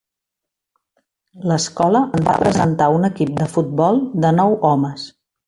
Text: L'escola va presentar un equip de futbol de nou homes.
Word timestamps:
L'escola 1.51 2.01
va 2.29 2.33
presentar 2.45 2.89
un 2.95 3.07
equip 3.11 3.37
de 3.43 3.49
futbol 3.53 4.01
de 4.27 4.35
nou 4.41 4.59
homes. 4.73 5.07